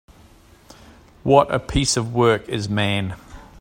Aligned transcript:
[What] 1.21 1.53
a 1.53 1.59
piece 1.59 1.95
of 1.95 2.11
work 2.11 2.49
[is 2.49 2.67
man] 2.67 3.13